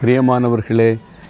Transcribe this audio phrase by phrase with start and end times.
[0.00, 0.88] பிரியமானவர்களே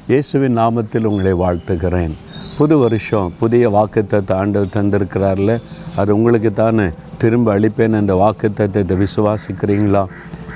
[0.08, 2.14] இயேசுவின் நாமத்தில் உங்களை வாழ்த்துகிறேன்.
[2.58, 5.58] புது வருஷம் புதிய வாக்குத்தத்தை ஆண்டவர் தந்திருக்கிறார்ல
[5.96, 6.86] அது உங்களுக்கு தானே
[7.18, 10.02] திரும்ப அளிப்பேன் அந்த வாக்குத்தத்தை விசுவாசிக்கிறீங்களா?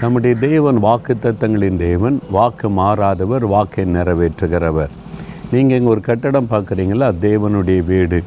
[0.01, 4.91] நம்முடைய தேவன் வாக்குத்தத்தங்களின் தேவன் வாக்கு மாறாதவர் வாக்கை நிறைவேற்றுகிறவர்.
[5.53, 7.13] நீங்கள் இங்கே ஒரு கட்டடம் பார்க்குறீங்களா?
[7.29, 8.23] தேவனுடைய வீடு.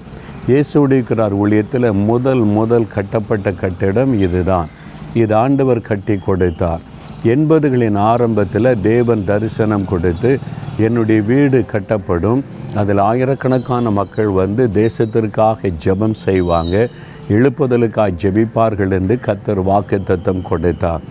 [0.47, 4.69] இயேசுடிக்கிறார் ஊழியத்தில் முதல் முதல் கட்டப்பட்ட கட்டிடம் இதுதான்.
[5.13, 6.81] இது ஆண்டவர் கட்டி கொடுத்தார்.
[7.23, 10.39] எண்பதுகளின் ஆரம்பத்தில் தேவன் தரிசனம் கொடுத்து
[10.77, 12.41] என்னுடைய வீடு கட்டப்படும்.
[12.75, 16.87] அதில் ஆயிரக்கணக்கான மக்கள் வந்து தேசத்திற்காக ஜெபம் செய்வாங்க.
[17.29, 21.01] எழுப்புதலுக்காக ஜெபிப்பார்கள் என்று கத்தர் வாக்கு தத்தம் கொடுத்தார்.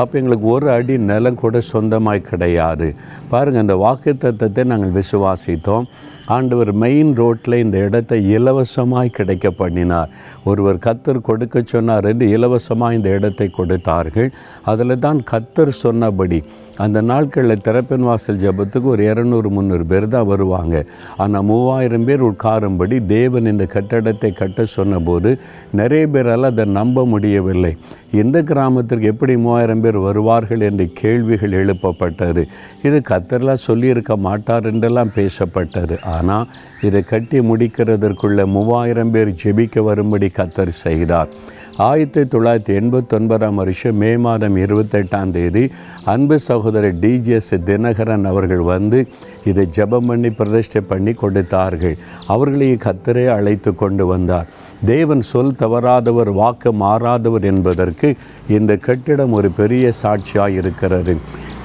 [0.00, 2.88] அப்போ எங்களுக்கு ஒரு அடி நிலம் கூட சொந்தமாய் கிடையாது.
[3.32, 5.86] பாருங்கள் அந்த வாக்கு தத்தத்தை நாங்கள் விசுவாசித்தோம்.
[6.34, 10.10] ஆண்டவர் மெயின் ரோட்டில் இந்த இடத்தை இலவசமாய் கிடைக்க பண்ணினார்.
[10.50, 14.28] ஒருவர் கத்தர் கொடுக்க சொன்னார் என்று இலவசமாக இந்த இடத்தை கொடுத்தார்கள்.
[14.72, 16.38] அதில் தான் கத்தர் சொன்னபடி
[16.84, 20.76] அந்த நாட்களில் திறப்பின் வாசல் ஜபத்துக்கு ஒரு இரநூறு முந்நூறு பேர் தான் வருவாங்க.
[21.22, 25.32] ஆனால் மூவாயிரம் பேர் உட்காரும்படி தேவன் இந்த கட்டடத்தை கட்ட சொன்னபோது
[25.80, 27.72] நிறைய பேரால் அதை நம்ப முடியவில்லை.
[28.20, 32.46] இந்த கிராமத்திற்கு எப்படி மூவாயிரம் பேர் வருவார்கள் என்று கேள்விகள் எழுப்பப்பட்டது.
[32.82, 36.02] இது கத்தர்லாம் சொல்லியிருக்க மாட்டார் என்றெல்லாம் பேசப்பட்டது.
[36.02, 36.48] ஆனால்
[36.82, 41.28] இதை கட்டி முடிக்கிறதற்குள்ள மூவாயிரம் பேர் ஜெபிக்க வரும்படி கத்தர் செய்தார்.
[41.76, 45.70] ஆயிரத்தி தொள்ளாயிரத்தி எண்பத்தொன்பதாம் வருஷம் மே மாதம் இருபத்தெட்டாம் தேதி
[46.04, 49.08] அன்பு சகோதரர் டிஜிஎஸ் தினகரன் அவர்கள் வந்து
[49.44, 51.96] இதை ஜெபம் பண்ணி பிரதிஷ்டை பண்ணி கொடுத்தார்கள்.
[52.26, 54.46] அவர்களையும் கத்தரே அழைத்து கொண்டு வந்தார்.
[54.84, 58.14] தேவன் சொல் தவறாதவர் வாக்கு மாறாதவர் என்பதற்கு
[58.48, 61.16] இந்த கட்டிடம் ஒரு பெரிய சாட்சியாக இருக்கிறது.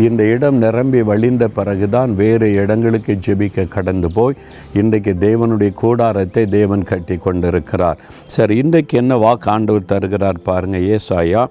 [0.04, 4.36] இந்த இடம் நிரம்பி வழிந்த பிறகுதான் வேறு இடங்களுக்கு ஜெபிக்க கடந்து போய்
[4.74, 8.00] இன்றைக்கு தேவனுடைய கூடாரத்தை தேவன் கட்டி கொண்டிருக்கிறார்.
[8.36, 11.44] சரி இன்றைக்கு என்ன வாக்கு ஆண்டவர் தருகிறார் பாருங்கள் ஏசாயா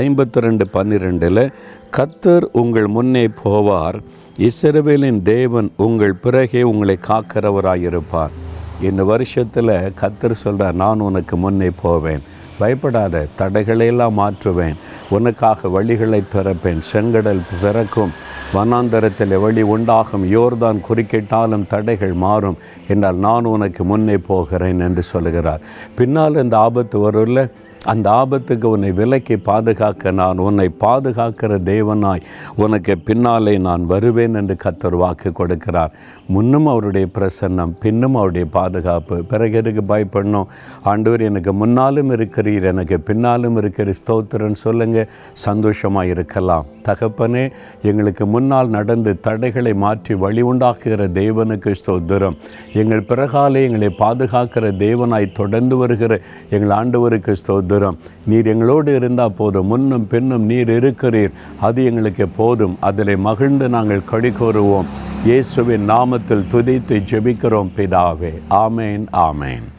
[0.00, 1.42] ஐம்பத்தி ரெண்டு பன்னிரெண்டில்
[1.98, 3.98] கத்தர் உங்கள் முன்னே போவார்
[4.48, 8.34] இஸ்ரவேலின் தேவன் உங்கள் பிறகே உங்களை காக்கிறவராயிருப்பார்.
[8.80, 12.24] இந்த வருஷத்தில் கத்தர் சொல்கிறார் நான் உனக்கு முன்னே போவேன்
[12.58, 14.76] பயப்படாத தடைகளையெல்லாம் மாற்றுவேன்
[15.14, 16.82] உனக்காக வழிகளை திறப்பேன்.
[16.92, 18.12] செங்கடல் திறக்கும்.
[18.54, 20.24] வனாந்தரத்தில் வழி உண்டாகும்.
[20.32, 22.56] யோர்தான் குறுக்கிட்டாலும் தடைகள் மாறும்.
[22.88, 25.60] என்றால் நான் உனக்கு முன்னே போகிறேன் என்று சொல்லுகிறார்.
[25.94, 27.50] பின்னால் இந்த ஆபத்து வரும்ல?
[27.84, 32.22] அந்த ஆபத்துக்கு உன்னை விலக்கி பாதுகாக்க நான் உன்னை பாதுகாக்கிற தேவனாய்
[32.56, 35.90] உனக்கு பின்னாலே நான் வருவேன் என்று கத்தர் வாக்கு கொடுக்கிறார்.
[36.26, 39.22] முன்னும் அவருடைய பிரசன்னம் பின்னும் அவருடைய பாதுகாப்பு.
[39.22, 40.46] பிறகு எதுக்கு பயப்படணும்?
[40.82, 46.64] ஆண்டவர் எனக்கு முன்னாலும் இருக்கிறீர் எனக்கு பின்னாலும் இருக்கிற ஸ்தோத்திரன் சொல்லுங்கள் சந்தோஷமாக இருக்கலாம்.
[46.88, 47.52] தகப்பனே
[47.82, 52.36] எங்களுக்கு முன்னால் நடந்து தடைகளை மாற்றி வழி உண்டாக்குகிற தேவனுக்கு ஸ்தோத்திரம்.
[52.72, 56.20] எங்கள் பிறகாலே எங்களை பாதுகாக்கிற தேவனாய் தொடர்ந்து வருகிற
[56.50, 57.72] எங்கள் ஆண்டவருக்கு ஸ்தோத்திரம்.
[58.26, 59.66] நீர் எங்களோடு இருந்தால் போதும்.
[59.66, 61.32] முன்னும் பின்னும் நீர் இருக்கிறீர்.
[61.60, 62.76] அது எங்களுக்கு போதும்.
[62.80, 64.90] அதில் மகிழ்ந்து நாங்கள் கழி கூறுவோம்
[65.24, 68.32] இயேசுவின் நாமத்தில் துதித்து ஜெபிக்கிறோம் பிதாவே.
[68.50, 69.72] ஆமேன் ஆமேன்.